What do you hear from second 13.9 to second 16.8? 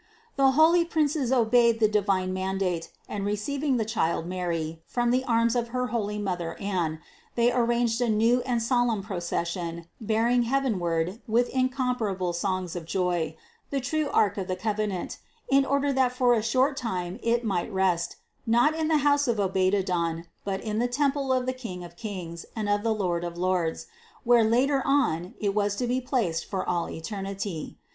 Ark of the covenant, in order that for a short